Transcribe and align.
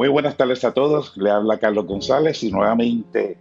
Muy 0.00 0.08
buenas 0.08 0.34
tardes 0.34 0.64
a 0.64 0.72
todos. 0.72 1.14
Le 1.18 1.28
habla 1.28 1.58
Carlos 1.58 1.84
González 1.84 2.42
y 2.42 2.50
nuevamente 2.50 3.36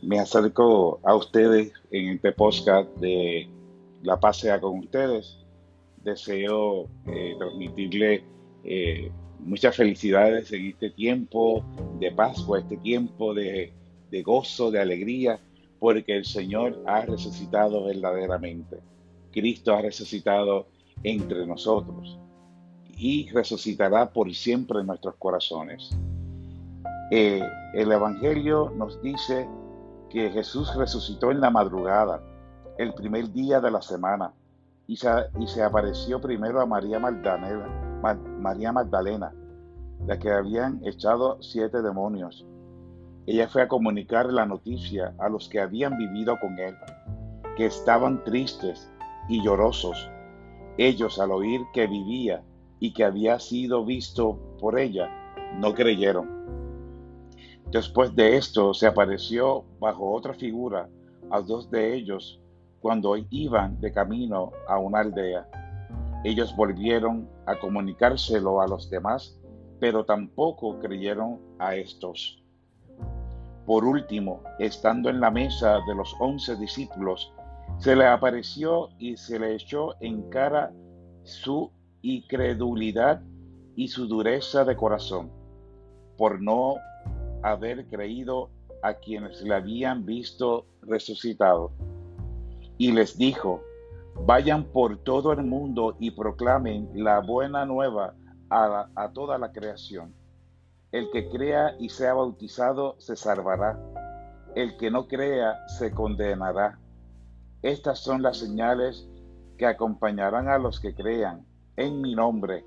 me 0.00 0.18
acerco 0.18 1.00
a 1.02 1.14
ustedes 1.14 1.70
en 1.90 2.14
este 2.14 2.32
podcast 2.32 2.88
de 2.96 3.46
La 4.02 4.18
Paz 4.18 4.38
sea 4.38 4.58
con 4.58 4.78
ustedes. 4.78 5.36
Deseo 6.02 6.88
eh, 7.06 7.34
transmitirle 7.38 8.24
eh, 8.64 9.10
muchas 9.40 9.76
felicidades 9.76 10.50
en 10.50 10.64
este 10.64 10.88
tiempo 10.88 11.62
de 12.00 12.10
Pascua, 12.10 12.60
este 12.60 12.78
tiempo 12.78 13.34
de, 13.34 13.70
de 14.10 14.22
gozo, 14.22 14.70
de 14.70 14.80
alegría, 14.80 15.38
porque 15.78 16.16
el 16.16 16.24
Señor 16.24 16.82
ha 16.86 17.02
resucitado 17.02 17.84
verdaderamente. 17.84 18.78
Cristo 19.30 19.74
ha 19.74 19.82
resucitado 19.82 20.68
entre 21.02 21.46
nosotros 21.46 22.18
y 22.96 23.28
resucitará 23.30 24.10
por 24.10 24.32
siempre 24.34 24.80
en 24.80 24.86
nuestros 24.86 25.14
corazones. 25.16 25.90
Eh, 27.10 27.42
el 27.74 27.92
Evangelio 27.92 28.72
nos 28.76 29.00
dice 29.02 29.46
que 30.10 30.30
Jesús 30.30 30.74
resucitó 30.74 31.30
en 31.30 31.40
la 31.40 31.50
madrugada, 31.50 32.22
el 32.78 32.94
primer 32.94 33.32
día 33.32 33.60
de 33.60 33.70
la 33.70 33.82
semana, 33.82 34.32
y 34.86 34.96
se, 34.96 35.62
apareció 35.62 36.20
primero 36.20 36.60
a 36.60 36.66
María 36.66 36.98
Magdalena, 36.98 38.00
María 38.40 38.72
Magdalena, 38.72 39.32
la 40.06 40.18
que 40.18 40.30
habían 40.30 40.80
echado 40.84 41.42
siete 41.42 41.82
demonios. 41.82 42.46
Ella 43.26 43.48
fue 43.48 43.62
a 43.62 43.68
comunicar 43.68 44.32
la 44.32 44.46
noticia 44.46 45.14
a 45.18 45.28
los 45.28 45.48
que 45.48 45.60
habían 45.60 45.98
vivido 45.98 46.38
con 46.40 46.58
él, 46.58 46.76
que 47.56 47.66
estaban 47.66 48.22
tristes 48.24 48.88
y 49.28 49.42
llorosos. 49.42 50.08
Ellos 50.78 51.18
al 51.18 51.32
oír 51.32 51.62
que 51.72 51.86
vivía 51.88 52.42
y 52.80 52.92
que 52.92 53.04
había 53.04 53.38
sido 53.38 53.84
visto 53.84 54.38
por 54.60 54.78
ella, 54.78 55.10
no 55.58 55.74
creyeron. 55.74 56.36
Después 57.70 58.14
de 58.14 58.36
esto 58.36 58.74
se 58.74 58.86
apareció 58.86 59.64
bajo 59.80 60.12
otra 60.12 60.34
figura 60.34 60.88
a 61.30 61.40
dos 61.40 61.70
de 61.70 61.94
ellos 61.94 62.40
cuando 62.80 63.16
iban 63.30 63.80
de 63.80 63.92
camino 63.92 64.52
a 64.68 64.78
una 64.78 65.00
aldea. 65.00 65.48
Ellos 66.24 66.54
volvieron 66.54 67.28
a 67.46 67.58
comunicárselo 67.58 68.60
a 68.60 68.68
los 68.68 68.88
demás, 68.90 69.38
pero 69.80 70.04
tampoco 70.04 70.78
creyeron 70.78 71.40
a 71.58 71.74
estos. 71.74 72.42
Por 73.66 73.84
último, 73.84 74.42
estando 74.60 75.10
en 75.10 75.20
la 75.20 75.30
mesa 75.30 75.80
de 75.88 75.94
los 75.94 76.14
once 76.20 76.54
discípulos, 76.56 77.32
se 77.78 77.96
le 77.96 78.06
apareció 78.06 78.90
y 78.98 79.16
se 79.16 79.38
le 79.38 79.56
echó 79.56 79.94
en 80.00 80.30
cara 80.30 80.72
su 81.24 81.70
incredulidad 82.06 83.20
y 83.74 83.88
su 83.88 84.06
dureza 84.06 84.64
de 84.64 84.76
corazón, 84.76 85.30
por 86.16 86.40
no 86.40 86.76
haber 87.42 87.86
creído 87.88 88.48
a 88.82 88.94
quienes 88.94 89.42
le 89.42 89.54
habían 89.54 90.06
visto 90.06 90.66
resucitado. 90.82 91.72
Y 92.78 92.92
les 92.92 93.18
dijo, 93.18 93.60
vayan 94.24 94.64
por 94.64 94.98
todo 94.98 95.32
el 95.32 95.42
mundo 95.42 95.96
y 95.98 96.12
proclamen 96.12 96.90
la 96.94 97.20
buena 97.20 97.66
nueva 97.66 98.14
a, 98.50 98.88
a 98.94 99.12
toda 99.12 99.36
la 99.38 99.50
creación. 99.50 100.14
El 100.92 101.10
que 101.10 101.28
crea 101.28 101.74
y 101.80 101.88
sea 101.88 102.14
bautizado 102.14 102.94
se 102.98 103.16
salvará. 103.16 103.78
El 104.54 104.76
que 104.76 104.92
no 104.92 105.08
crea 105.08 105.66
se 105.66 105.90
condenará. 105.90 106.78
Estas 107.62 107.98
son 107.98 108.22
las 108.22 108.38
señales 108.38 109.08
que 109.58 109.66
acompañarán 109.66 110.48
a 110.48 110.58
los 110.58 110.78
que 110.78 110.94
crean 110.94 111.44
en 111.76 112.00
mi 112.00 112.14
nombre. 112.14 112.64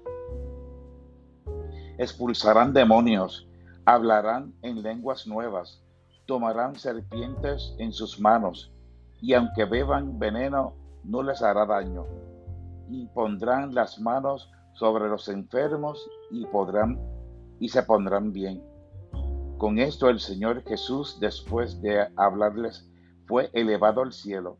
Expulsarán 1.97 2.73
demonios, 2.73 3.47
hablarán 3.85 4.53
en 4.61 4.81
lenguas 4.81 5.27
nuevas, 5.27 5.83
tomarán 6.25 6.75
serpientes 6.75 7.75
en 7.77 7.91
sus 7.91 8.19
manos, 8.19 8.71
y 9.19 9.33
aunque 9.33 9.65
beban 9.65 10.17
veneno, 10.19 10.75
no 11.03 11.23
les 11.23 11.41
hará 11.41 11.65
daño. 11.65 12.05
Y 12.89 13.07
pondrán 13.07 13.73
las 13.73 13.99
manos 13.99 14.49
sobre 14.73 15.09
los 15.09 15.27
enfermos 15.27 16.09
y 16.31 16.45
podrán 16.45 16.99
y 17.59 17.69
se 17.69 17.83
pondrán 17.83 18.31
bien. 18.31 18.63
Con 19.57 19.77
esto 19.77 20.09
el 20.09 20.19
Señor 20.19 20.63
Jesús, 20.63 21.17
después 21.19 21.81
de 21.81 22.07
hablarles, 22.15 22.89
fue 23.27 23.49
elevado 23.53 24.01
al 24.01 24.13
cielo 24.13 24.57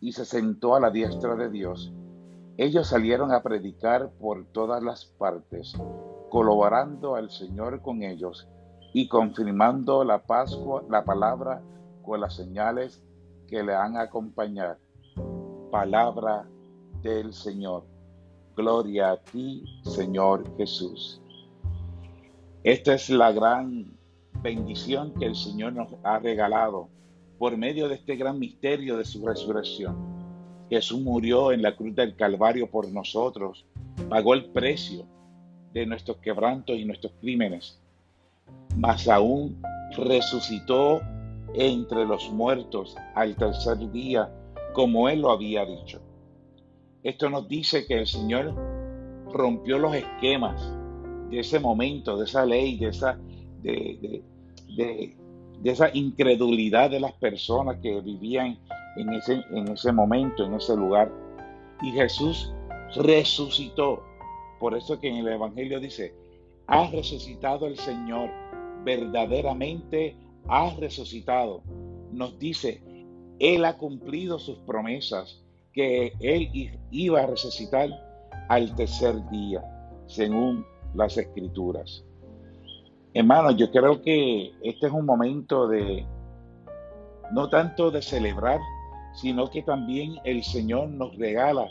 y 0.00 0.12
se 0.12 0.24
sentó 0.24 0.76
a 0.76 0.80
la 0.80 0.90
diestra 0.90 1.34
de 1.34 1.50
Dios. 1.50 1.92
Ellos 2.58 2.86
salieron 2.86 3.32
a 3.32 3.42
predicar 3.42 4.10
por 4.12 4.46
todas 4.46 4.82
las 4.82 5.04
partes, 5.04 5.74
colaborando 6.30 7.14
al 7.14 7.30
Señor 7.30 7.82
con 7.82 8.02
ellos 8.02 8.48
y 8.94 9.08
confirmando 9.08 10.04
la 10.04 10.22
Pascua, 10.22 10.82
la 10.88 11.04
palabra 11.04 11.60
con 12.02 12.22
las 12.22 12.34
señales 12.34 13.02
que 13.46 13.62
le 13.62 13.74
han 13.74 13.98
acompañado. 13.98 14.78
Palabra 15.70 16.48
del 17.02 17.34
Señor. 17.34 17.84
Gloria 18.56 19.10
a 19.10 19.16
ti, 19.18 19.62
Señor 19.82 20.56
Jesús. 20.56 21.20
Esta 22.64 22.94
es 22.94 23.10
la 23.10 23.32
gran 23.32 23.98
bendición 24.40 25.12
que 25.12 25.26
el 25.26 25.34
Señor 25.34 25.74
nos 25.74 25.92
ha 26.02 26.20
regalado 26.20 26.88
por 27.38 27.54
medio 27.58 27.86
de 27.90 27.96
este 27.96 28.16
gran 28.16 28.38
misterio 28.38 28.96
de 28.96 29.04
su 29.04 29.26
resurrección 29.26 30.15
Jesús 30.68 31.00
murió 31.00 31.52
en 31.52 31.62
la 31.62 31.76
cruz 31.76 31.94
del 31.94 32.16
Calvario 32.16 32.70
por 32.70 32.88
nosotros, 32.90 33.64
pagó 34.08 34.34
el 34.34 34.46
precio 34.46 35.06
de 35.72 35.86
nuestros 35.86 36.18
quebrantos 36.18 36.76
y 36.76 36.84
nuestros 36.84 37.12
crímenes, 37.20 37.80
mas 38.76 39.08
aún 39.08 39.60
resucitó 39.96 41.00
entre 41.54 42.04
los 42.04 42.30
muertos 42.30 42.96
al 43.14 43.36
tercer 43.36 43.90
día, 43.92 44.30
como 44.72 45.08
Él 45.08 45.20
lo 45.22 45.30
había 45.30 45.64
dicho. 45.64 46.00
Esto 47.02 47.30
nos 47.30 47.48
dice 47.48 47.86
que 47.86 48.00
el 48.00 48.06
Señor 48.06 48.54
rompió 49.32 49.78
los 49.78 49.94
esquemas 49.94 50.60
de 51.30 51.40
ese 51.40 51.60
momento, 51.60 52.16
de 52.16 52.24
esa 52.24 52.44
ley, 52.44 52.78
de 52.78 52.88
esa, 52.88 53.18
de, 53.62 54.22
de, 54.76 55.16
de 55.62 55.70
esa 55.70 55.90
incredulidad 55.94 56.90
de 56.90 57.00
las 57.00 57.12
personas 57.12 57.78
que 57.80 58.00
vivían 58.00 58.58
en 58.96 59.12
ese, 59.12 59.42
en 59.50 59.68
ese 59.68 59.92
momento, 59.92 60.44
en 60.44 60.54
ese 60.54 60.76
lugar. 60.76 61.10
Y 61.82 61.92
Jesús 61.92 62.52
resucitó. 62.96 64.02
Por 64.58 64.76
eso 64.76 64.98
que 64.98 65.08
en 65.08 65.16
el 65.16 65.28
Evangelio 65.28 65.80
dice, 65.80 66.14
ha 66.66 66.90
resucitado 66.90 67.66
el 67.66 67.76
Señor, 67.76 68.30
verdaderamente 68.84 70.16
ha 70.48 70.74
resucitado. 70.78 71.62
Nos 72.12 72.38
dice, 72.38 72.82
Él 73.38 73.64
ha 73.64 73.76
cumplido 73.76 74.38
sus 74.38 74.58
promesas, 74.60 75.42
que 75.72 76.14
Él 76.20 76.50
iba 76.90 77.20
a 77.20 77.26
resucitar 77.26 77.90
al 78.48 78.74
tercer 78.74 79.14
día, 79.30 79.62
según 80.06 80.64
las 80.94 81.18
escrituras. 81.18 82.04
Hermanos, 83.12 83.56
yo 83.56 83.70
creo 83.70 84.02
que 84.02 84.52
este 84.62 84.86
es 84.86 84.92
un 84.92 85.04
momento 85.04 85.68
de, 85.68 86.06
no 87.32 87.48
tanto 87.48 87.90
de 87.90 88.02
celebrar, 88.02 88.60
sino 89.16 89.50
que 89.50 89.62
también 89.62 90.16
el 90.24 90.44
Señor 90.44 90.90
nos 90.90 91.16
regala 91.16 91.68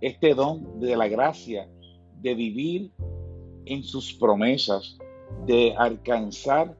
este 0.00 0.34
don 0.34 0.80
de 0.80 0.96
la 0.96 1.08
gracia 1.08 1.68
de 2.20 2.34
vivir 2.34 2.90
en 3.66 3.82
sus 3.82 4.12
promesas, 4.14 4.98
de 5.46 5.74
alcanzar 5.76 6.76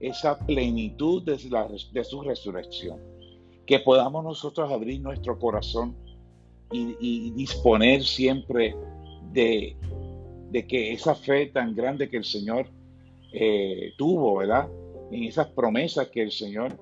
esa 0.00 0.38
plenitud 0.38 1.22
de, 1.22 2.04
su 2.04 2.22
resurrección. 2.22 3.00
Que 3.66 3.78
podamos 3.78 4.24
nosotros 4.24 4.70
abrir 4.70 5.00
nuestro 5.00 5.38
corazón 5.38 5.96
y, 6.70 7.30
disponer 7.32 8.02
siempre 8.02 8.74
de, 9.32 9.76
que 10.68 10.92
esa 10.92 11.14
fe 11.14 11.46
tan 11.46 11.74
grande 11.74 12.10
que 12.10 12.16
el 12.16 12.24
Señor 12.24 12.66
eh, 13.32 13.92
tuvo, 13.96 14.38
¿verdad? 14.38 14.68
En 15.10 15.24
esas 15.24 15.46
promesas 15.48 16.08
que 16.08 16.22
el 16.22 16.32
Señor 16.32 16.78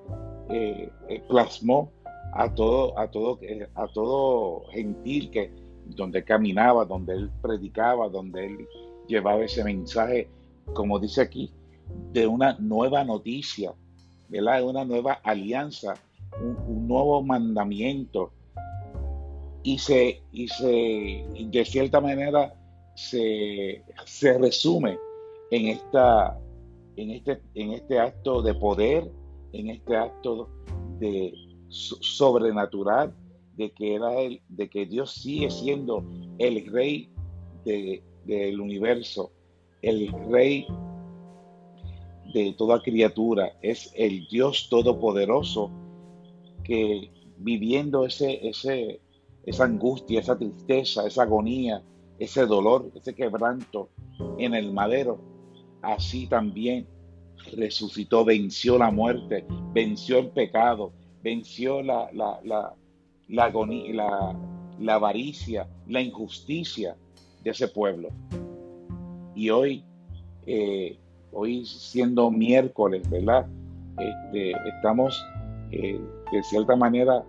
eh, 0.49 0.89
eh, 1.07 1.23
plasmó 1.29 1.91
a 2.33 2.53
todo, 2.53 2.97
a 2.97 3.09
todo, 3.09 3.39
a 3.75 3.87
todo 3.87 4.65
gentil 4.71 5.29
que 5.31 5.51
donde 5.85 6.23
caminaba, 6.23 6.85
donde 6.85 7.13
él 7.13 7.31
predicaba, 7.41 8.09
donde 8.09 8.45
él 8.45 8.67
llevaba 9.07 9.43
ese 9.43 9.63
mensaje, 9.63 10.29
como 10.73 10.99
dice 10.99 11.21
aquí, 11.21 11.51
de 12.13 12.27
una 12.27 12.57
nueva 12.59 13.03
noticia, 13.03 13.73
¿verdad? 14.29 14.59
de 14.59 14.65
una 14.65 14.85
nueva 14.85 15.13
alianza, 15.23 15.95
un, 16.41 16.87
nuevo 16.87 17.21
mandamiento. 17.21 18.31
Y 19.63 19.77
se, 19.77 20.21
y 20.31 20.47
se, 20.47 21.23
de 21.39 21.65
cierta 21.65 22.01
manera, 22.01 22.53
se, 22.95 23.83
se 24.05 24.37
resume 24.37 24.97
en, 25.51 25.67
esta, 25.67 26.39
en, 26.95 27.11
este, 27.11 27.41
en 27.53 27.73
este 27.73 27.99
acto 27.99 28.41
de 28.41 28.55
poder, 28.55 29.11
en 29.53 29.69
este 29.69 29.95
acto 29.95 30.49
de, 30.99 31.33
sobrenatural 31.71 33.15
de 33.55 33.71
que 33.71 33.95
era 33.95 34.19
el, 34.19 34.41
de 34.49 34.69
que 34.69 34.85
Dios 34.85 35.13
sigue 35.13 35.49
siendo 35.49 36.03
el 36.37 36.65
rey 36.71 37.09
del 37.65 38.59
universo, 38.59 39.31
el 39.81 40.11
rey 40.29 40.67
de 42.33 42.53
toda 42.57 42.81
criatura, 42.81 43.53
es 43.61 43.91
el 43.95 44.27
Dios 44.27 44.67
Todopoderoso 44.69 45.71
que 46.63 47.11
viviendo 47.37 48.05
ese, 48.05 48.47
ese, 48.47 49.01
esa 49.45 49.65
angustia, 49.65 50.19
esa 50.19 50.37
tristeza, 50.37 51.05
esa 51.07 51.23
agonía, 51.23 51.83
ese 52.19 52.45
dolor, 52.45 52.91
ese 52.95 53.15
quebranto 53.15 53.89
en 54.37 54.53
el 54.53 54.71
madero, 54.71 55.19
así 55.81 56.27
también 56.27 56.87
resucitó, 57.53 58.23
venció 58.23 58.77
la 58.77 58.91
muerte, 58.91 59.45
venció 59.73 60.19
el 60.19 60.29
pecado, 60.29 60.93
venció 61.23 61.81
la, 61.81 62.09
la, 62.13 62.39
la, 62.43 62.73
la 63.27 63.43
agonía, 63.45 63.93
la, 63.93 64.35
la 64.79 64.95
avaricia, 64.95 65.67
la 65.87 66.01
injusticia 66.01 66.95
de 67.43 67.49
ese 67.49 67.67
pueblo. 67.67 68.09
Y 69.35 69.49
hoy, 69.49 69.83
eh, 70.45 70.97
hoy 71.31 71.65
siendo 71.65 72.29
miércoles, 72.31 73.09
¿verdad? 73.09 73.47
Este, 73.97 74.51
estamos 74.67 75.23
eh, 75.71 75.99
de 76.31 76.43
cierta 76.43 76.75
manera 76.75 77.23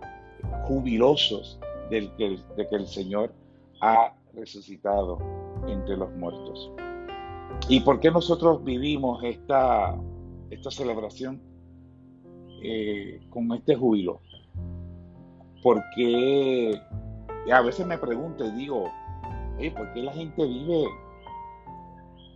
jubilosos 0.67 1.59
del 1.89 2.11
que, 2.15 2.37
de 2.57 2.67
que 2.67 2.75
el 2.75 2.87
Señor 2.87 3.33
ha 3.81 4.13
resucitado 4.33 5.19
entre 5.67 5.97
los 5.97 6.11
muertos. 6.15 6.71
¿Y 7.69 7.79
por 7.81 7.99
qué 7.99 8.11
nosotros 8.11 8.63
vivimos 8.63 9.23
esta, 9.23 9.95
esta 10.49 10.71
celebración 10.71 11.41
eh, 12.63 13.21
con 13.29 13.51
este 13.53 13.75
júbilo? 13.75 14.21
Porque 15.61 16.79
a 17.51 17.61
veces 17.61 17.85
me 17.85 17.97
pregunto 17.97 18.45
y 18.45 18.51
digo, 18.51 18.89
¿por 19.75 19.93
qué 19.93 20.03
la 20.03 20.13
gente 20.13 20.45
vive? 20.45 20.85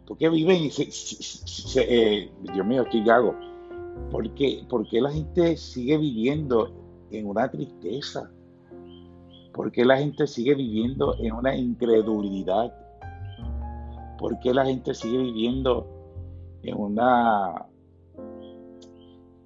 ¿Por 0.07 0.17
qué 0.17 0.29
viven 0.29 0.69
eh, 1.75 2.31
Dios 2.53 2.65
mío, 2.65 2.83
estoy 2.83 3.03
gago. 3.03 3.35
¿Por 4.11 4.33
qué, 4.35 4.63
¿Por 4.69 4.87
qué 4.87 5.01
la 5.01 5.11
gente 5.11 5.57
sigue 5.57 5.97
viviendo 5.97 6.71
en 7.11 7.27
una 7.27 7.49
tristeza? 7.51 8.31
¿Por 9.53 9.71
qué 9.71 9.83
la 9.83 9.97
gente 9.97 10.27
sigue 10.27 10.55
viviendo 10.55 11.15
en 11.19 11.33
una 11.33 11.55
incredulidad? 11.55 12.73
¿Por 14.17 14.39
qué 14.39 14.53
la 14.53 14.65
gente 14.65 14.93
sigue 14.93 15.17
viviendo 15.17 15.87
en 16.63 16.77
una, 16.77 17.65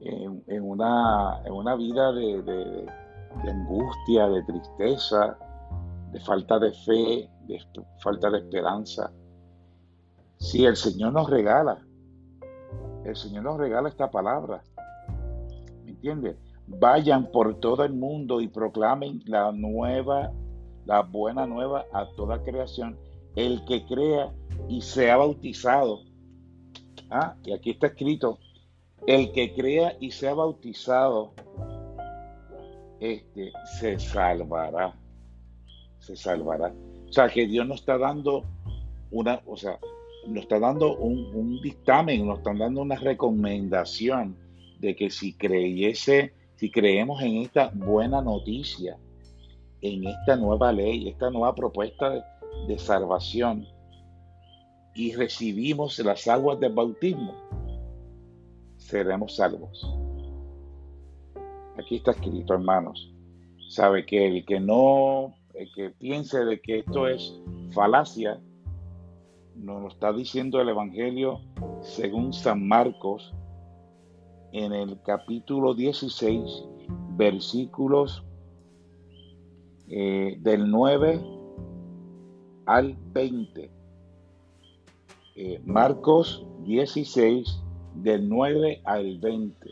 en, 0.01 0.63
una, 0.63 1.41
en 1.45 1.53
una 1.53 1.75
vida 1.75 2.11
de, 2.11 2.41
de, 2.41 2.87
angustia, 3.49 4.27
de 4.27 4.43
tristeza, 4.43 5.37
de 6.11 6.19
falta 6.19 6.59
de 6.59 6.71
fe, 6.71 7.29
de 7.47 7.59
falta 7.99 8.29
de 8.29 8.39
esperanza? 8.39 9.11
Si 10.37 10.65
el 10.65 10.75
Señor 10.75 11.13
nos 11.13 11.29
regala, 11.29 11.79
el 13.05 13.15
Señor 13.15 13.43
nos 13.43 13.57
regala 13.57 13.89
esta 13.89 14.09
palabra, 14.09 14.63
¿me 15.83 15.91
entiendes? 15.91 16.37
Vayan 16.67 17.31
por 17.31 17.59
todo 17.59 17.83
el 17.83 17.93
mundo 17.93 18.41
y 18.41 18.47
proclamen 18.47 19.21
la 19.25 19.51
nueva, 19.51 20.31
la 20.85 21.01
buena 21.01 21.45
nueva 21.45 21.85
a 21.93 22.07
toda 22.15 22.43
creación. 22.43 22.97
El 23.35 23.63
que 23.65 23.85
crea 23.85 24.31
y 24.67 24.81
sea 24.81 25.17
bautizado. 25.17 26.01
Ah, 27.09 27.35
y 27.43 27.53
aquí 27.53 27.71
está 27.71 27.87
escrito, 27.87 28.39
el 29.07 29.31
que 29.31 29.53
crea 29.53 29.95
y 29.99 30.11
sea 30.11 30.33
bautizado, 30.33 31.33
este, 32.99 33.51
se 33.79 33.99
salvará. 33.99 34.95
Se 35.99 36.15
salvará. 36.15 36.73
O 37.07 37.11
sea, 37.11 37.29
que 37.29 37.47
Dios 37.47 37.67
nos 37.67 37.79
está 37.81 37.97
dando 37.97 38.43
una, 39.11 39.41
o 39.45 39.57
sea, 39.57 39.79
nos 40.27 40.43
está 40.43 40.59
dando 40.59 40.95
un, 40.97 41.33
un 41.35 41.61
dictamen, 41.61 42.25
nos 42.25 42.39
está 42.39 42.53
dando 42.53 42.81
una 42.81 42.95
recomendación 42.95 44.37
de 44.79 44.95
que 44.95 45.09
si 45.09 45.33
creyese 45.33 46.33
si 46.61 46.69
creemos 46.69 47.23
en 47.23 47.37
esta 47.37 47.71
buena 47.73 48.21
noticia, 48.21 48.95
en 49.81 50.05
esta 50.05 50.35
nueva 50.35 50.71
ley, 50.71 51.09
esta 51.09 51.31
nueva 51.31 51.55
propuesta 51.55 52.23
de, 52.67 52.77
salvación, 52.77 53.67
y 54.93 55.15
recibimos 55.15 55.97
las 55.97 56.27
aguas 56.27 56.59
del 56.59 56.73
bautismo, 56.73 57.33
seremos 58.91 59.37
salvos. 59.37 59.89
Aquí 61.79 61.95
está 61.95 62.11
escrito, 62.11 62.53
hermanos. 62.53 63.13
Sabe 63.69 64.05
que 64.05 64.27
el 64.27 64.45
que 64.45 64.59
no, 64.59 65.33
el 65.53 65.71
que 65.73 65.91
piense 65.91 66.43
de 66.43 66.59
que 66.59 66.79
esto 66.79 67.07
es 67.07 67.33
falacia, 67.71 68.41
nos 69.55 69.81
lo 69.81 69.87
está 69.87 70.11
diciendo 70.11 70.59
el 70.59 70.69
Evangelio 70.69 71.39
según 71.81 72.33
San 72.33 72.67
Marcos, 72.67 73.33
en 74.51 74.73
el 74.73 75.01
capítulo 75.03 75.73
16, 75.73 76.65
versículos 77.15 78.25
eh, 79.87 80.35
del 80.41 80.69
9 80.69 81.21
al 82.65 82.97
20. 83.13 83.71
Eh, 85.35 85.61
Marcos 85.63 86.45
16, 86.65 87.61
del 87.95 88.27
9 88.27 88.81
al 88.85 89.17
20. 89.19 89.69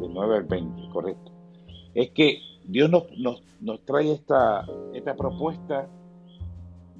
Del 0.00 0.12
9 0.12 0.36
al 0.36 0.44
20, 0.44 0.88
correcto. 0.90 1.32
Es 1.94 2.10
que 2.10 2.38
Dios 2.64 2.90
nos, 2.90 3.04
nos, 3.60 3.84
trae 3.84 4.12
esta, 4.12 4.66
esta 4.94 5.14
propuesta 5.14 5.88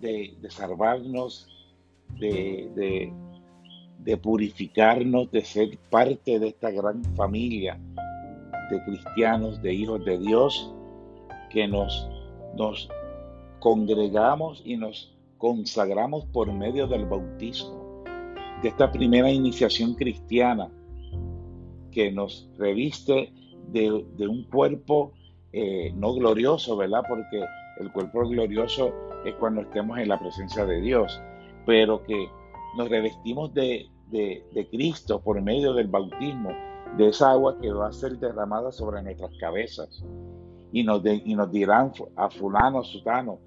de, 0.01 0.35
de 0.41 0.51
salvarnos, 0.51 1.49
de, 2.19 3.13
de 3.99 4.17
purificarnos, 4.17 5.31
de 5.31 5.45
ser 5.45 5.79
parte 5.91 6.39
de 6.39 6.49
esta 6.49 6.71
gran 6.71 7.03
familia 7.15 7.79
de 8.73 8.83
cristianos, 8.85 9.61
de 9.63 9.75
hijos 9.75 10.05
de 10.05 10.19
Dios, 10.19 10.73
que 11.51 11.69
nos, 11.69 12.09
nos 12.57 12.89
congregamos 13.61 14.63
y 14.65 14.77
nos 14.77 15.15
consagramos 15.39 16.25
por 16.27 16.53
medio 16.53 16.87
del 16.87 17.05
bautismo, 17.05 17.82
de 18.63 18.69
esta 18.69 18.91
primera 18.93 19.31
iniciación 19.31 19.95
cristiana 19.95 20.71
que 21.91 22.13
nos 22.13 22.49
reviste 22.59 23.33
de, 23.69 23.91
un 24.29 24.45
cuerpo 24.45 25.13
eh, 25.53 25.93
no 25.97 26.15
glorioso, 26.15 26.77
¿verdad? 26.77 27.03
Porque 27.09 27.45
el 27.81 27.93
cuerpo 27.93 28.21
glorioso 28.29 28.93
es 29.25 29.35
cuando 29.35 29.63
estemos 29.63 29.99
en 29.99 30.09
la 30.09 30.19
presencia 30.19 30.65
de 30.65 30.81
Dios, 30.81 31.21
pero 31.67 32.03
que 32.05 32.29
nos 32.77 32.89
revestimos 32.89 33.53
de, 33.53 33.89
Cristo 34.71 35.21
por 35.21 35.41
medio 35.43 35.75
del 35.75 35.89
bautismo, 35.89 36.51
de 36.97 37.09
esa 37.09 37.33
agua 37.33 37.59
que 37.61 37.73
va 37.73 37.89
a 37.89 37.93
ser 37.93 38.19
derramada 38.19 38.71
sobre 38.71 39.03
nuestras 39.03 39.33
cabezas. 39.39 40.05
Y 40.71 40.85
nos, 40.85 41.03
y 41.05 41.35
nos 41.35 41.51
dirán 41.51 41.93
a 42.17 42.31
fulano, 42.31 42.83
sutano, 42.83 43.39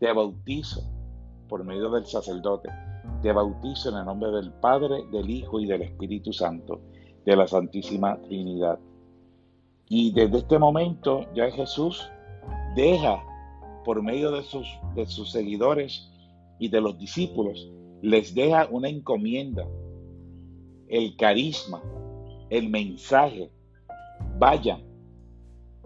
te 0.00 0.12
bautizo 0.12 0.82
por 1.48 1.64
medio 1.64 1.90
del 1.90 2.04
sacerdote. 2.04 2.70
Te 3.22 3.32
bautizo 3.32 3.90
en 3.90 3.96
el 3.96 4.04
nombre 4.04 4.30
del 4.30 4.52
Padre, 4.52 5.04
del 5.10 5.30
Hijo 5.30 5.60
y 5.60 5.66
del 5.66 5.82
Espíritu 5.82 6.32
Santo, 6.32 6.80
de 7.24 7.36
la 7.36 7.46
Santísima 7.46 8.20
Trinidad. 8.22 8.78
Y 9.88 10.12
desde 10.12 10.38
este 10.38 10.58
momento 10.58 11.26
ya 11.34 11.50
Jesús 11.50 12.08
deja 12.74 13.22
por 13.84 14.02
medio 14.02 14.30
de 14.30 14.42
sus, 14.42 14.66
de 14.94 15.06
sus 15.06 15.30
seguidores 15.30 16.10
y 16.58 16.68
de 16.68 16.80
los 16.80 16.98
discípulos, 16.98 17.70
les 18.02 18.34
deja 18.34 18.68
una 18.70 18.88
encomienda 18.88 19.66
el 20.88 21.16
carisma, 21.16 21.82
el 22.50 22.68
mensaje. 22.68 23.50
Vayan. 24.38 24.82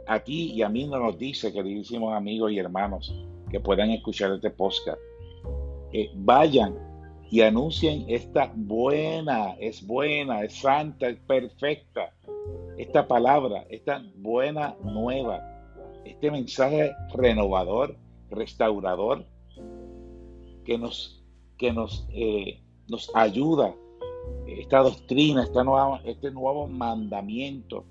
A 0.07 0.21
ti 0.21 0.53
y 0.53 0.63
a 0.63 0.69
mí 0.69 0.87
no 0.87 0.99
nos 0.99 1.19
dice, 1.19 1.53
queridísimos 1.53 2.15
amigos 2.15 2.51
y 2.53 2.59
hermanos, 2.59 3.15
que 3.51 3.61
puedan 3.61 3.91
escuchar 3.91 4.33
este 4.33 4.51
podcast. 4.51 4.99
Eh, 5.93 6.11
vayan 6.15 6.88
y 7.31 7.43
anuncien 7.43 8.05
esta 8.09 8.51
buena, 8.55 9.55
es 9.61 9.87
buena, 9.87 10.43
es 10.43 10.55
santa, 10.55 11.09
es 11.09 11.19
perfecta. 11.19 12.15
Esta 12.79 13.07
palabra, 13.07 13.67
esta 13.69 14.03
buena 14.17 14.77
nueva, 14.83 15.41
este 16.05 16.31
mensaje 16.31 16.93
renovador, 17.15 17.97
restaurador, 18.31 19.25
que 20.65 20.79
nos, 20.79 21.23
que 21.59 21.73
nos, 21.73 22.07
eh, 22.13 22.61
nos 22.89 23.11
ayuda 23.15 23.75
esta 24.47 24.79
doctrina, 24.79 25.43
esta 25.43 25.65
nueva, 25.65 26.01
este 26.05 26.31
nuevo 26.31 26.67
mandamiento, 26.67 27.85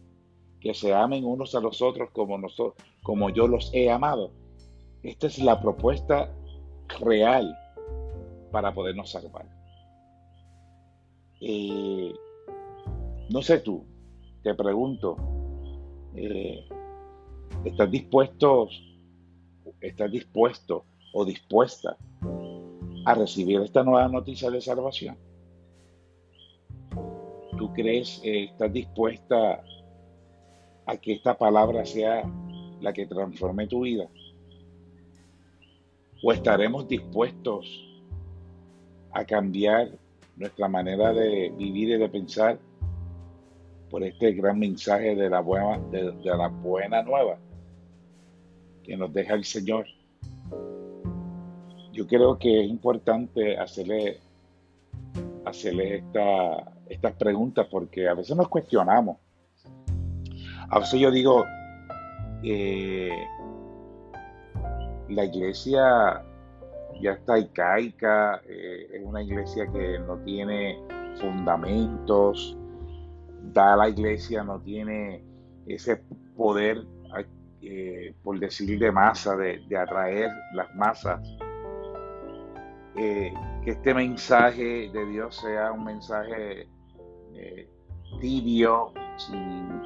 que 0.59 0.73
se 0.73 0.93
amen 0.93 1.25
unos 1.25 1.53
a 1.53 1.59
los 1.59 1.81
otros 1.81 2.09
como, 2.11 2.37
nosotros, 2.37 2.83
como 3.03 3.29
yo 3.29 3.47
los 3.47 3.71
he 3.73 3.91
amado. 3.91 4.31
Esta 5.03 5.27
es 5.27 5.37
la 5.37 5.61
propuesta 5.61 6.33
real 6.99 7.55
para 8.51 8.73
podernos 8.73 9.09
salvar. 9.09 9.45
Eh, 11.41 12.13
no 13.29 13.41
sé 13.41 13.59
tú, 13.59 13.83
te 14.43 14.53
pregunto, 14.55 15.17
eh, 16.15 16.67
¿estás 17.65 17.91
dispuesto, 17.91 18.69
estás 19.81 20.11
dispuesto 20.11 20.85
o 21.13 21.25
dispuesta 21.25 21.97
a 23.05 23.13
recibir 23.13 23.61
esta 23.61 23.83
nueva 23.83 24.07
noticia 24.07 24.49
de 24.49 24.61
salvación? 24.61 25.17
crees, 27.77 28.19
eh, 28.23 28.45
estás 28.45 28.73
dispuesta 28.73 29.63
a 30.87 30.97
que 30.97 31.13
esta 31.13 31.37
palabra 31.37 31.85
sea 31.85 32.23
la 32.81 32.91
que 32.91 33.05
transforme 33.05 33.67
tu 33.67 33.81
vida? 33.81 34.07
¿O 36.23 36.31
estaremos 36.31 36.87
dispuestos 36.87 37.86
a 39.17 39.25
cambiar 39.25 39.89
nuestra 40.35 40.67
manera 40.67 41.11
de 41.11 41.51
vivir 41.57 41.89
y 41.89 41.97
de 41.97 42.07
pensar 42.07 42.59
por 43.89 44.03
este 44.03 44.31
gran 44.33 44.59
mensaje 44.59 45.15
de 45.15 45.27
la 45.27 45.39
buena, 45.39 45.79
de, 45.89 46.13
la 46.23 46.47
buena 46.49 47.01
nueva 47.01 47.37
que 48.83 48.95
nos 48.95 49.11
deja 49.11 49.33
el 49.33 49.43
Señor? 49.43 49.87
Yo 51.91 52.05
creo 52.05 52.37
que 52.37 52.63
es 52.63 52.69
importante 52.69 53.57
hacerle, 53.57 54.19
hacerle 55.45 55.95
esta, 55.95 56.75
estas 56.87 57.13
preguntas 57.13 57.65
porque 57.71 58.07
a 58.07 58.13
veces 58.13 58.37
nos 58.37 58.47
cuestionamos. 58.49 59.17
A 60.69 60.77
veces 60.77 60.99
yo 60.99 61.09
digo, 61.09 61.43
eh, 62.43 63.17
la 65.09 65.25
iglesia 65.25 66.23
ya 67.01 67.11
está 67.11 67.35
arcaica, 67.35 68.41
eh, 68.47 68.87
es 68.93 69.03
una 69.03 69.21
iglesia 69.21 69.67
que 69.71 69.99
no 69.99 70.17
tiene 70.19 70.77
fundamentos, 71.19 72.57
da 73.53 73.75
la 73.75 73.89
iglesia 73.89 74.43
no 74.43 74.59
tiene 74.59 75.23
ese 75.65 76.01
poder, 76.35 76.85
eh, 77.61 78.13
por 78.23 78.39
decir 78.39 78.79
de 78.79 78.91
masa, 78.91 79.35
de, 79.35 79.77
atraer 79.77 80.29
las 80.53 80.73
masas. 80.75 81.21
que 82.95 83.33
este 83.65 83.93
mensaje 83.93 84.89
de 84.91 85.05
Dios 85.05 85.35
sea 85.35 85.71
un 85.71 85.83
mensaje 85.83 86.67
eh, 87.33 87.69
tibio, 88.19 88.93
sin, 89.17 89.81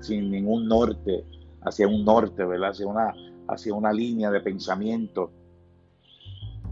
sin, 0.00 0.30
ningún 0.30 0.68
norte, 0.68 1.24
hacia 1.62 1.86
un 1.86 2.04
norte, 2.04 2.44
¿verdad? 2.44 2.70
Hacia 2.70 2.86
una, 2.86 3.14
hacia 3.48 3.74
una 3.74 3.92
línea 3.92 4.30
de 4.30 4.40
pensamiento. 4.40 5.32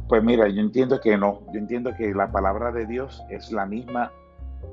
Pues 0.09 0.23
mira, 0.23 0.49
yo 0.49 0.61
entiendo 0.61 1.01
que 1.01 1.17
no, 1.17 1.41
yo 1.53 1.59
entiendo 1.59 1.93
que 1.95 2.15
la 2.15 2.31
palabra 2.31 2.71
de 2.71 2.87
Dios 2.87 3.25
es 3.29 3.51
la 3.51 3.67
misma 3.67 4.13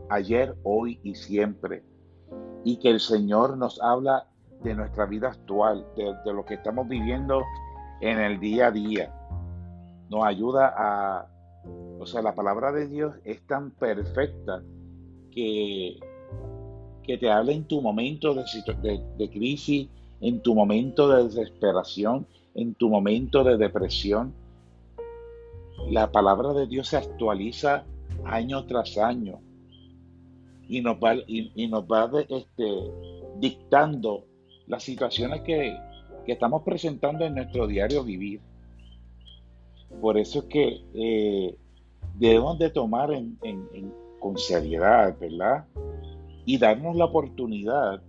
ayer, 0.09 0.55
hoy 0.63 0.99
y 1.03 1.15
siempre. 1.15 1.83
Y 2.63 2.77
que 2.77 2.89
el 2.89 2.99
Señor 2.99 3.57
nos 3.57 3.81
habla 3.81 4.27
de 4.63 4.75
nuestra 4.75 5.05
vida 5.05 5.29
actual, 5.29 5.85
de, 5.95 6.33
lo 6.33 6.45
que 6.45 6.55
estamos 6.55 6.87
viviendo 6.87 7.43
en 8.01 8.19
el 8.19 8.39
día 8.39 8.67
a 8.67 8.71
día. 8.71 9.13
Nos 10.09 10.23
ayuda 10.23 10.73
a, 10.77 11.27
o 11.99 12.05
sea, 12.05 12.21
la 12.21 12.35
palabra 12.35 12.71
de 12.71 12.87
Dios 12.87 13.15
es 13.25 13.41
tan 13.47 13.71
perfecta 13.71 14.61
que, 15.31 15.99
que 17.03 17.17
te 17.17 17.31
hable 17.31 17.53
en 17.53 17.65
tu 17.65 17.81
momento 17.81 18.33
de, 18.33 18.43
de, 19.17 19.29
crisis, 19.29 19.89
en 20.21 20.41
tu 20.41 20.55
momento 20.55 21.09
de 21.09 21.23
desesperación, 21.23 22.25
en 22.55 22.75
tu 22.75 22.89
momento 22.89 23.43
de 23.43 23.57
depresión. 23.57 24.33
La 25.89 26.11
palabra 26.11 26.53
de 26.53 26.67
Dios 26.67 26.87
se 26.87 26.97
actualiza 26.97 27.83
año 28.25 28.65
tras 28.65 28.97
año 28.97 29.39
y 30.67 30.81
nos 30.81 30.97
va, 31.01 31.13
este, 32.29 32.91
dictando 33.39 34.25
las 34.67 34.83
situaciones 34.83 35.41
que, 35.41 35.77
estamos 36.25 36.63
presentando 36.63 37.25
en 37.25 37.35
nuestro 37.35 37.67
diario 37.67 38.03
vivir. 38.03 38.39
Por 40.01 40.17
eso 40.17 40.39
es 40.39 40.45
que 40.45 40.81
eh, 40.93 41.57
debemos 42.15 42.57
de 42.57 42.69
tomar 42.69 43.11
en, 43.11 43.37
con 44.19 44.37
seriedad, 44.37 45.17
¿verdad? 45.19 45.65
Y 46.45 46.57
darnos 46.57 46.95
la 46.95 47.05
oportunidad 47.05 48.01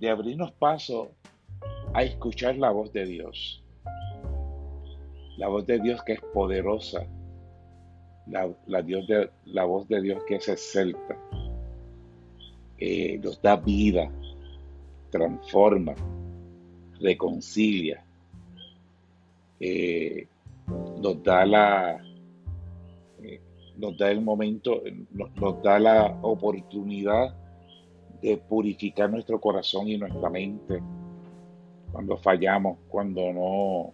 de 0.00 0.10
abrirnos 0.10 0.52
paso 0.52 1.12
a 1.94 2.02
escuchar 2.02 2.56
la 2.56 2.70
voz 2.70 2.92
de 2.92 3.06
Dios. 3.06 3.63
La 5.36 5.48
voz 5.48 5.66
de 5.66 5.78
Dios 5.80 6.02
que 6.02 6.14
es 6.14 6.20
poderosa. 6.32 7.06
La, 8.26 8.82
Dios 8.82 9.06
de, 9.06 9.30
la 9.44 9.64
voz 9.64 9.86
de 9.88 10.00
Dios 10.00 10.22
que 10.26 10.36
es 10.36 10.48
excelta. 10.48 11.16
nos 13.22 13.42
da 13.42 13.56
vida, 13.56 14.10
transforma, 15.10 15.94
reconcilia, 17.00 18.02
eh, 19.60 20.26
nos 21.00 21.22
da 21.22 21.44
la, 21.44 22.02
nos 23.76 23.98
da 23.98 24.10
el 24.10 24.20
momento, 24.20 24.82
nos, 25.10 25.62
da 25.62 25.78
la 25.78 26.18
oportunidad 26.22 27.34
de 28.22 28.36
purificar 28.36 29.10
nuestro 29.10 29.40
corazón 29.40 29.88
y 29.88 29.98
nuestra 29.98 30.30
mente 30.30 30.82
cuando 31.92 32.16
fallamos, 32.16 32.78
cuando 32.88 33.32
no, 33.32 33.92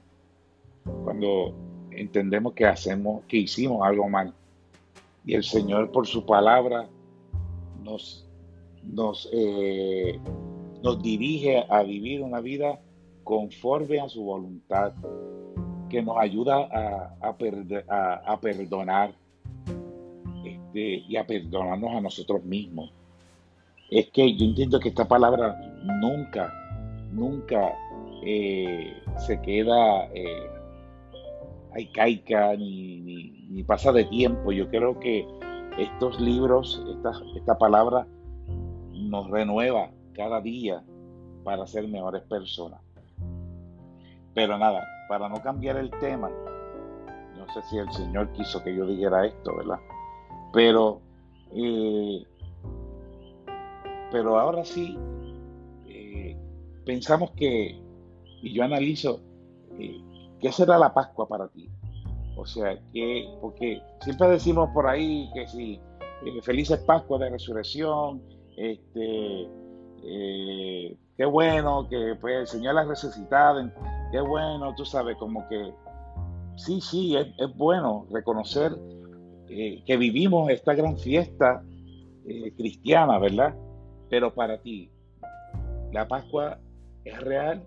cuando 1.05 1.55
entendemos 1.91 2.53
que 2.55 2.67
hacemos, 2.67 3.25
que 3.27 3.39
hicimos 3.39 3.87
algo 3.87 4.09
mal. 4.09 4.33
Y 5.25 5.35
el 5.35 5.45
Señor 5.45 5.91
por 5.93 6.07
su 6.07 6.25
palabra 6.25 6.89
nos, 7.83 8.27
nos, 8.83 9.29
eh, 9.33 10.19
nos 10.83 11.03
dirige 11.03 11.65
a 11.69 11.83
vivir 11.83 12.23
una 12.23 12.41
vida 12.41 12.81
conforme 13.25 14.01
a 14.01 14.09
su 14.09 14.25
voluntad, 14.25 14.93
que 15.89 16.03
nos 16.03 16.17
ayuda 16.19 16.69
a, 16.71 17.17
a, 17.21 17.37
perdonar, 18.41 19.15
y 20.73 21.17
a 21.17 21.27
perdonarnos 21.27 21.91
a 21.95 22.01
nosotros 22.01 22.45
mismos. 22.45 22.93
Es 23.91 24.09
que 24.11 24.35
yo 24.37 24.45
entiendo 24.45 24.79
que 24.79 24.89
esta 24.89 25.07
palabra 25.07 25.61
nunca, 26.01 26.53
nunca 27.13 27.75
eh, 28.25 28.93
se 29.27 29.41
queda 29.43 30.07
eh, 30.15 30.49
caica 31.93 32.57
ni, 32.57 33.01
ni, 33.49 33.63
pasa 33.65 33.93
de 33.93 34.05
tiempo. 34.05 34.53
Yo 34.53 34.69
creo 34.69 34.99
que 34.99 35.27
estos 35.79 36.21
libros, 36.21 36.85
esta, 36.91 37.13
esta 37.37 37.59
palabra 37.59 38.07
nos 38.93 39.31
renueva 39.31 39.91
cada 40.15 40.41
día 40.41 40.83
para 41.45 41.67
ser 41.67 41.89
mejores 41.89 42.23
personas. 42.23 42.81
Pero 44.35 44.59
nada, 44.59 44.85
para 45.09 45.29
no 45.29 45.43
cambiar 45.43 45.77
el 45.77 45.91
tema, 45.99 46.31
no 47.37 47.53
sé 47.53 47.63
si 47.69 47.79
el 47.79 47.91
Señor 47.93 48.31
quiso 48.33 48.63
que 48.63 48.75
yo 48.75 48.87
dijera 48.87 49.27
esto, 49.27 49.57
¿verdad? 49.57 49.79
Pero, 50.53 51.01
eh, 51.53 52.25
pero 54.13 54.39
ahora 54.39 54.65
sí, 54.65 54.97
eh, 55.87 56.37
pensamos 56.85 57.33
que, 57.33 57.81
y 58.43 58.53
yo 58.53 58.63
analizo, 58.63 59.21
eh, 59.79 60.01
¿qué 60.41 60.53
será 60.53 60.79
la 60.79 60.93
Pascua 60.93 61.29
para 61.29 61.49
ti? 61.49 61.69
O 62.37 62.47
sea, 62.47 62.79
que, 62.93 63.29
porque 63.41 63.83
siempre 64.01 64.29
decimos 64.29 64.71
por 64.73 64.87
ahí 64.87 65.31
que 65.35 65.47
si 65.47 65.81
felices 66.43 66.79
Pascua 66.81 67.19
de 67.19 67.31
resurrección, 67.31 68.23
este, 68.57 69.49
qué 71.17 71.25
bueno 71.27 71.87
que 71.89 72.17
pues, 72.21 72.41
el 72.41 72.47
Señor 72.47 72.75
la 72.75 72.85
resucitado, 72.85 73.71
qué 74.11 74.21
bueno, 74.21 74.75
tú 74.75 74.85
sabes, 74.85 75.17
como 75.17 75.47
que 75.49 75.73
sí, 76.57 76.81
sí, 76.81 77.17
es, 77.17 77.57
bueno 77.57 78.07
reconocer 78.11 78.77
eh, 79.49 79.83
que 79.85 79.97
vivimos 79.97 80.51
esta 80.51 80.75
gran 80.75 80.97
fiesta 80.99 81.63
eh, 82.27 82.53
cristiana, 82.57 83.19
¿verdad? 83.19 83.55
Pero 84.09 84.33
para 84.35 84.59
ti, 84.59 84.91
la 85.93 86.07
Pascua 86.07 86.59
es 87.05 87.19
real. 87.21 87.65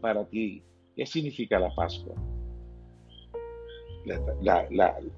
Para 0.00 0.24
ti, 0.24 0.64
¿qué 0.96 1.06
significa 1.06 1.58
la 1.58 1.74
Pascua? 1.74 2.14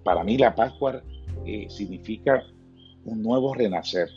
para 0.03 0.25
mí 0.25 0.37
la 0.37 0.55
Pascua 0.55 1.03
eh, 1.47 1.67
significa 1.71 2.45
un 3.05 3.23
nuevo 3.23 3.55
renacer. 3.55 4.09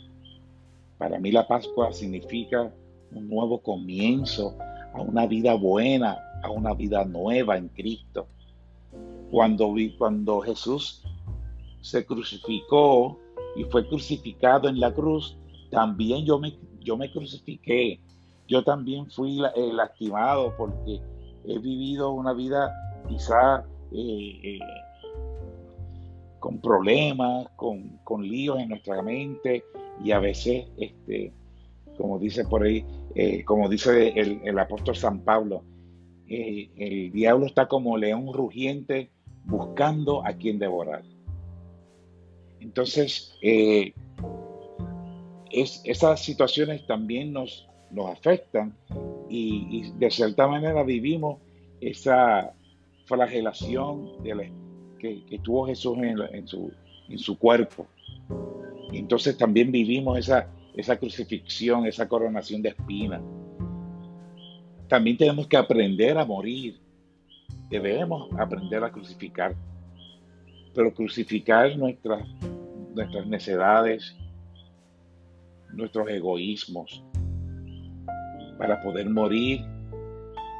Para 0.98 1.18
mí 1.18 1.30
la 1.30 1.46
Pascua 1.46 1.92
significa 1.92 2.72
un 3.12 3.28
nuevo 3.28 3.60
comienzo 3.60 4.56
a 4.94 5.00
una 5.00 5.26
vida 5.26 5.54
buena, 5.54 6.18
a 6.42 6.50
una 6.50 6.74
vida 6.74 7.04
nueva 7.04 7.56
en 7.56 7.68
Cristo. 7.68 8.26
Cuando, 9.30 9.74
cuando 9.98 10.40
Jesús 10.40 11.02
se 11.80 12.04
crucificó 12.04 13.18
y 13.56 13.64
fue 13.64 13.86
crucificado 13.88 14.68
en 14.68 14.80
la 14.80 14.92
cruz, 14.92 15.36
también 15.70 16.24
yo 16.24 16.38
me, 16.38 16.56
yo 16.80 16.96
me 16.96 17.10
crucifiqué. 17.10 18.00
Yo 18.48 18.62
también 18.62 19.10
fui 19.10 19.40
eh, 19.56 19.72
lastimado 19.72 20.54
porque 20.56 21.00
he 21.46 21.58
vivido 21.58 22.12
una 22.12 22.32
vida 22.32 22.72
quizá 23.08 23.64
eh, 23.92 24.40
eh, 24.42 24.58
con 26.38 26.60
problemas, 26.60 27.48
con, 27.56 27.98
líos 28.22 28.58
en 28.58 28.70
nuestra 28.70 29.02
mente 29.02 29.64
y 30.02 30.12
a 30.12 30.18
veces, 30.18 30.66
este, 30.76 31.32
como 31.96 32.18
dice 32.18 32.44
por 32.44 32.62
ahí, 32.62 32.84
como 33.44 33.68
dice 33.68 34.08
el, 34.10 34.40
el, 34.44 34.58
apóstol 34.58 34.94
San 34.94 35.20
Pablo, 35.20 35.62
el 36.28 37.10
diablo 37.12 37.46
está 37.46 37.66
como 37.66 37.96
león 37.96 38.32
rugiente 38.32 39.10
buscando 39.46 40.24
a 40.24 40.32
quien 40.34 40.58
devorar. 40.58 41.02
Entonces, 42.60 43.36
eh, 43.42 43.94
esas 45.50 46.20
situaciones 46.20 46.86
también 46.86 47.32
nos, 47.32 47.68
nos 47.90 48.10
afectan 48.10 48.74
y, 49.28 49.92
de 49.92 50.10
cierta 50.10 50.46
manera 50.46 50.82
vivimos 50.82 51.38
esa 51.80 52.52
flagelación 53.06 54.22
que, 54.98 55.38
tuvo 55.42 55.66
Jesús 55.66 55.98
en, 55.98 56.46
su, 56.46 56.72
en 57.08 57.18
su 57.18 57.38
cuerpo. 57.38 57.86
Y 58.92 58.98
entonces 58.98 59.36
también 59.36 59.70
vivimos 59.70 60.18
esa, 60.18 60.48
esa 60.74 60.96
crucifixión, 60.96 61.86
esa 61.86 62.08
coronación 62.08 62.62
de 62.62 62.70
espinas. 62.70 63.22
También 64.88 65.16
tenemos 65.16 65.46
que 65.46 65.56
aprender 65.56 66.16
a 66.18 66.24
morir. 66.24 66.78
Debemos 67.68 68.28
aprender 68.38 68.84
a 68.84 68.90
crucificar. 68.90 69.54
Pero 70.74 70.92
crucificar 70.92 71.76
nuestras, 71.76 72.28
nuestras 72.94 73.26
necedades, 73.26 74.14
nuestros 75.72 76.08
egoísmos, 76.08 77.02
para 78.58 78.80
poder 78.82 79.08
morir 79.08 79.64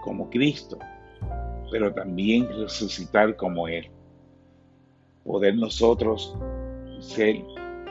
como 0.02 0.30
Cristo, 0.30 0.78
pero 1.70 1.92
también 1.92 2.48
resucitar 2.48 3.36
como 3.36 3.68
Él. 3.68 3.90
Poder 5.24 5.56
nosotros 5.56 6.36
ser, 7.00 7.36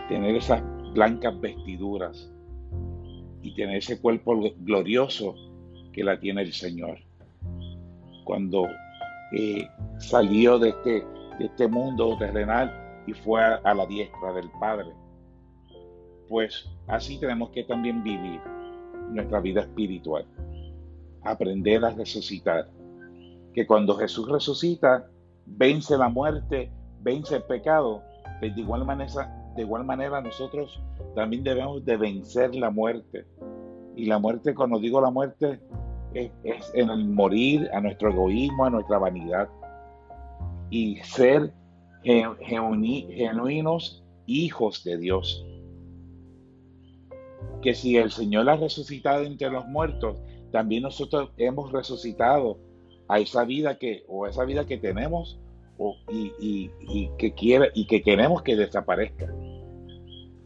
tener 0.07 0.35
esas 0.35 0.63
blancas 0.93 1.39
vestiduras 1.41 2.31
y 3.41 3.53
tener 3.55 3.77
ese 3.77 3.99
cuerpo 3.99 4.39
glorioso 4.59 5.35
que 5.91 6.03
la 6.03 6.19
tiene 6.19 6.43
el 6.43 6.53
Señor. 6.53 6.97
Cuando 8.23 8.65
eh, 9.33 9.67
salió 9.97 10.57
de 10.57 10.69
este, 10.69 11.05
de 11.37 11.45
este 11.45 11.67
mundo 11.67 12.17
terrenal 12.17 12.73
y 13.05 13.13
fue 13.13 13.43
a 13.43 13.73
la 13.73 13.85
diestra 13.85 14.33
del 14.33 14.49
Padre. 14.59 14.87
Pues 16.29 16.67
así 16.87 17.19
tenemos 17.19 17.49
que 17.49 17.63
también 17.65 18.01
vivir 18.01 18.41
nuestra 19.11 19.39
vida 19.39 19.61
espiritual. 19.61 20.25
Aprender 21.23 21.83
a 21.85 21.91
resucitar. 21.91 22.67
Que 23.53 23.65
cuando 23.65 23.95
Jesús 23.95 24.29
resucita, 24.29 25.07
vence 25.45 25.97
la 25.97 26.09
muerte, 26.09 26.69
vence 27.01 27.37
el 27.37 27.43
pecado, 27.43 28.01
pues 28.39 28.53
de 28.53 28.61
igual 28.61 28.85
manera, 28.85 29.53
de 29.55 29.61
igual 29.61 29.85
manera 29.85 30.21
nosotros 30.21 30.81
también 31.15 31.43
debemos 31.43 31.85
de 31.85 31.97
vencer 31.97 32.53
la 32.55 32.69
muerte. 32.69 33.25
Y 33.95 34.05
la 34.05 34.19
muerte, 34.19 34.53
cuando 34.53 34.79
digo 34.79 34.99
la 34.99 35.09
muerte, 35.09 35.61
es, 36.13 36.71
en 36.73 36.89
el 36.89 37.05
morir 37.05 37.69
a 37.73 37.79
nuestro 37.79 38.11
egoísmo, 38.11 38.65
a 38.65 38.69
nuestra 38.69 38.97
vanidad. 38.97 39.47
Y 40.69 40.97
ser 40.97 41.53
genuinos 42.03 44.03
hijos 44.25 44.83
de 44.83 44.97
Dios 44.97 45.45
que 47.65 47.73
si 47.73 47.97
el 47.97 48.11
Señor 48.11 48.47
ha 48.47 48.57
resucitado 48.57 49.23
entre 49.23 49.49
los 49.49 49.65
muertos, 49.65 50.21
también 50.51 50.83
nosotros 50.83 51.31
hemos 51.35 51.71
resucitado 51.71 52.59
a 53.07 53.19
esa 53.19 53.43
vida 53.43 53.79
que, 53.79 54.03
o 54.07 54.27
esa 54.27 54.45
vida 54.45 54.67
que 54.67 54.77
tenemos 54.77 55.39
y, 56.07 56.69
que 57.17 57.33
quiere, 57.33 57.71
y 57.73 57.87
que 57.87 58.03
queremos 58.03 58.43
que 58.43 58.55
desaparezca. 58.55 59.33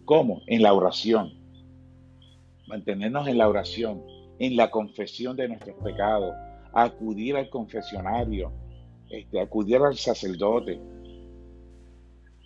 ¿Cómo? 0.06 0.42
En 0.48 0.64
la 0.64 0.74
oración. 0.74 1.34
Mantenernos 2.68 3.28
en 3.28 3.38
la 3.38 3.50
oración, 3.50 4.02
en 4.40 4.56
la 4.56 4.72
confesión 4.72 5.36
de 5.36 5.50
nuestros 5.50 5.76
pecados, 5.84 6.34
acudir 6.72 7.36
al 7.36 7.50
confesionario, 7.50 8.54
este, 9.10 9.42
acudir 9.42 9.82
al 9.82 9.98
sacerdote, 9.98 10.80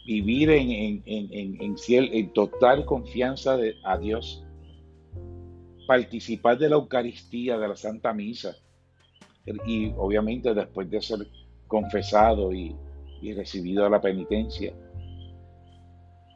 vivir 0.08 0.50
en, 0.50 1.04
en, 1.06 1.76
en, 1.86 2.34
total 2.34 2.86
confianza 2.86 3.56
de, 3.56 3.76
a 3.84 4.00
Dios 4.00 4.44
participar 5.88 6.58
de 6.58 6.70
la 6.70 6.76
Eucaristía, 6.76 7.58
de 7.58 7.68
la 7.68 7.76
Santa 7.76 8.14
Misa, 8.14 8.56
y 9.66 9.92
obviamente 9.98 10.54
después 10.54 10.90
de 10.90 11.02
ser 11.02 11.28
confesado 11.68 12.54
y, 12.54 12.76
recibido 13.36 13.90
la 13.90 14.02
penitencia. 14.02 14.74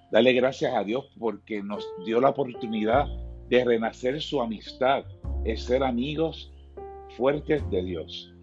Dale 0.10 0.31
gracias 0.31 0.73
a 0.73 0.86
Dios 0.86 1.05
porque 1.19 1.62
nos 1.62 1.86
dio 2.05 2.21
la 2.21 2.29
oportunidad 2.29 3.05
de 3.49 3.65
renacer 3.65 4.21
su 4.21 4.41
amistad, 4.41 5.03
es 5.43 5.63
ser 5.63 5.83
amigos 5.83 6.49
fuertes 7.17 7.69
de 7.69 7.83
Dios. 7.83 8.33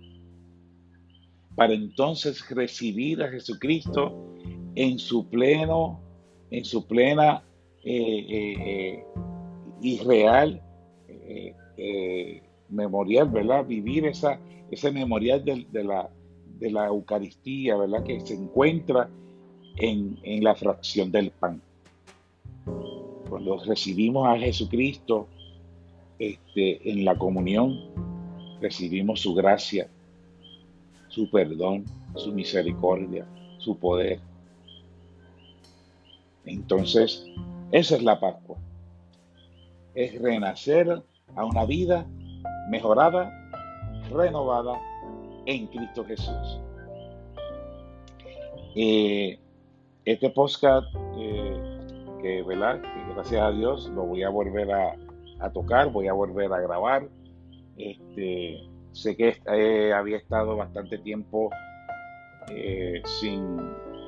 Para 1.57 1.73
entonces 1.73 2.47
recibir 2.51 3.23
a 3.23 3.31
Jesucristo 3.31 4.15
en 4.75 4.99
su 4.99 5.27
pleno, 5.31 6.03
en 6.51 6.67
su 6.67 6.87
plena 6.87 7.43
eh, 7.83 8.27
eh, 8.29 8.55
eh, 8.59 9.05
y 9.81 9.99
real 10.01 10.63
eh, 11.27 12.43
memorial, 12.69 13.29
¿verdad? 13.29 13.65
Vivir 13.67 14.07
esa, 14.07 14.39
ese 14.71 14.91
memorial 14.91 15.45
de, 15.45 15.85
la, 15.85 16.11
de 16.59 16.71
la 16.71 16.87
Eucaristía, 16.87 17.77
¿verdad? 17.77 18.03
Que 18.03 18.21
se 18.21 18.35
encuentra 18.35 19.09
en, 19.77 20.43
la 20.43 20.55
fracción 20.55 21.11
del 21.11 21.31
pan. 21.31 21.61
Cuando 23.29 23.63
recibimos 23.65 24.29
a 24.29 24.39
Jesucristo 24.39 25.29
este, 26.19 26.91
en 26.91 27.05
la 27.05 27.17
comunión, 27.17 27.79
recibimos 28.61 29.21
su 29.21 29.35
gracia, 29.35 29.89
su 31.09 31.31
perdón, 31.31 31.85
su 32.15 32.33
misericordia, 32.33 33.27
su 33.59 33.77
poder. 33.77 34.21
Entonces, 36.45 37.27
esa 37.73 37.97
es 37.97 38.03
la 38.03 38.21
Pascua. 38.21 38.57
Es 39.95 40.21
renacer 40.21 41.03
a 41.37 41.45
una 41.45 41.65
vida 41.65 42.07
mejorada, 42.69 43.33
renovada 44.11 44.81
en 45.47 45.67
Cristo 45.69 46.05
Jesús. 46.05 46.61
Eh, 48.77 49.39
este 50.05 50.31
podcast, 50.31 50.87
eh, 51.17 51.79
que, 52.21 52.43
¿verdad? 52.43 52.81
gracias 53.15 53.43
a 53.43 53.51
Dios 53.51 53.89
lo 53.95 54.05
voy 54.05 54.23
a 54.23 54.29
volver 54.29 54.71
a, 54.73 54.97
tocar, 55.53 55.91
voy 55.91 56.09
a 56.09 56.13
volver 56.13 56.53
a 56.53 56.61
grabar. 56.61 57.09
Este, 57.77 58.63
sé 58.93 59.17
que 59.17 59.37
eh, 59.53 59.93
había 59.93 60.17
estado 60.17 60.57
bastante 60.57 60.99
tiempo 60.99 61.51
sin, 63.21 63.59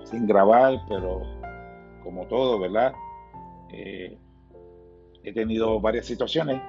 sin, 0.05 0.27
grabar, 0.27 0.79
pero 0.89 1.23
como 2.05 2.27
todo, 2.27 2.59
¿verdad? 2.59 2.93
he 3.71 5.33
tenido 5.33 5.81
varias 5.81 6.07
situaciones 6.07 6.61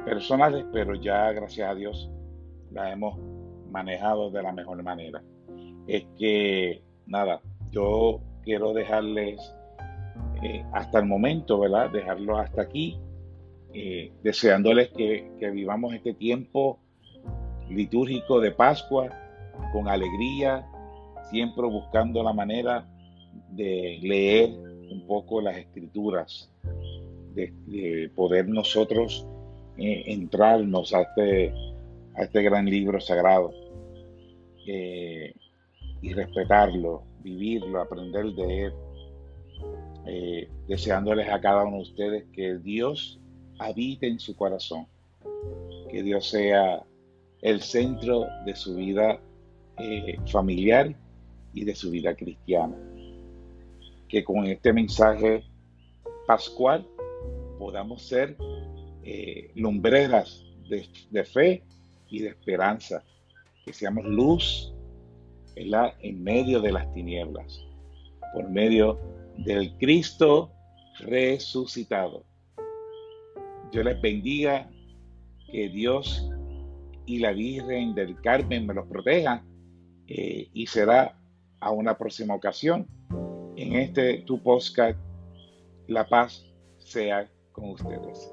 personales, 0.00 0.64
pero 0.72 0.94
ya 0.94 1.32
gracias 1.32 1.68
a 1.68 1.74
Dios 1.74 2.10
la 2.70 2.92
hemos 2.92 3.18
manejado 3.70 4.30
de 4.30 4.42
la 4.42 4.52
mejor 4.52 4.82
manera. 4.82 5.22
Es 5.86 6.06
que, 6.18 6.82
nada, 7.06 7.40
yo 7.70 8.20
quiero 8.42 8.72
dejarles 8.72 9.40
eh, 10.42 10.64
hasta 10.72 10.98
el 10.98 11.06
momento, 11.06 11.58
¿verdad? 11.58 11.90
Dejarlo 11.90 12.38
hasta 12.38 12.62
aquí, 12.62 12.98
eh, 13.72 14.12
deseándoles 14.22 14.88
que, 14.90 15.30
vivamos 15.52 15.94
este 15.94 16.14
tiempo 16.14 16.78
litúrgico 17.68 18.40
de 18.40 18.50
Pascua 18.50 19.08
con 19.72 19.88
alegría, 19.88 20.66
siempre 21.30 21.66
buscando 21.66 22.22
la 22.22 22.32
manera 22.32 22.88
de 23.50 23.98
leer 24.02 24.50
un 24.90 25.06
poco 25.06 25.40
las 25.40 25.56
escrituras, 25.56 26.50
de 27.34 28.10
poder 28.16 28.48
nosotros 28.48 29.26
eh, 29.82 30.12
entrarnos 30.12 30.92
a 30.92 31.00
este, 31.00 31.54
a 32.14 32.24
este 32.24 32.42
gran 32.42 32.66
libro 32.66 33.00
sagrado 33.00 33.50
eh, 34.66 35.32
y 36.02 36.12
respetarlo, 36.12 37.02
vivirlo, 37.22 37.80
aprender 37.80 38.26
de 38.26 38.64
él, 38.64 38.72
eh, 40.04 40.48
deseándoles 40.68 41.30
a 41.30 41.40
cada 41.40 41.64
uno 41.64 41.76
de 41.76 41.82
ustedes 41.82 42.24
que 42.34 42.58
Dios 42.58 43.18
habite 43.58 44.06
en 44.06 44.20
su 44.20 44.36
corazón, 44.36 44.86
que 45.90 46.02
Dios 46.02 46.28
sea 46.28 46.84
el 47.40 47.62
centro 47.62 48.26
de 48.44 48.54
su 48.54 48.74
vida 48.74 49.18
familiar 50.26 50.94
y 51.54 51.64
de 51.64 51.74
su 51.74 51.90
vida 51.90 52.14
cristiana. 52.14 52.76
Que 54.10 54.22
con 54.22 54.44
este 54.44 54.74
mensaje 54.74 55.42
pascual 56.26 56.86
podamos 57.58 58.02
ser 58.02 58.36
eh, 59.04 59.50
lumbreras 59.54 60.44
de, 60.68 61.24
fe 61.24 61.62
y 62.08 62.20
de 62.20 62.28
esperanza, 62.28 63.02
que 63.64 63.72
seamos 63.72 64.04
luz 64.04 64.72
en 65.56 66.22
medio 66.22 66.60
de 66.60 66.72
las 66.72 66.92
tinieblas, 66.94 67.64
por 68.32 68.48
medio 68.48 68.98
del 69.38 69.76
Cristo 69.78 70.50
resucitado. 71.00 72.24
Yo 73.72 73.82
les 73.82 74.00
bendiga, 74.00 74.70
que 75.50 75.68
Dios 75.68 76.30
y 77.06 77.18
la 77.18 77.32
Virgen 77.32 77.94
del 77.94 78.20
Carmen 78.20 78.66
me 78.66 78.74
los 78.74 78.86
protejan 78.86 79.42
eh, 80.06 80.48
y 80.52 80.66
será 80.66 81.16
a 81.58 81.70
una 81.70 81.98
próxima 81.98 82.34
ocasión 82.34 82.86
en 83.56 83.74
este 83.74 84.18
tu 84.18 84.40
podcast. 84.42 84.98
La 85.88 86.06
paz 86.08 86.46
sea 86.78 87.28
con 87.52 87.70
ustedes. 87.70 88.32